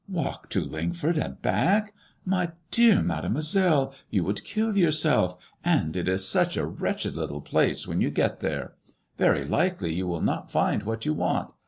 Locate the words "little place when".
7.15-8.01